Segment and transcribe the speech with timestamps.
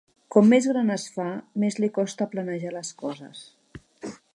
[0.35, 1.27] Com més gran es fa,
[1.65, 3.49] més li costa planejar les coses.